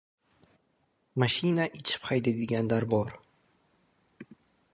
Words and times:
Mashinani 1.23 1.81
ichib 1.81 2.09
haydaydiganlar 2.09 2.89
bor. 2.95 3.15